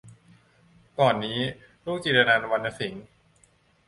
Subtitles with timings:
[0.99, 1.39] ก่อนนี้
[1.85, 3.05] ลูกจิรนันท์ วรรณสิงห์